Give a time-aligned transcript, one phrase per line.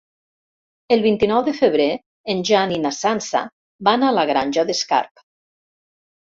[0.95, 1.87] El vint-i-nou de febrer
[2.35, 3.43] en Jan i na Sança
[3.89, 5.25] van a la Granja d'Escarp.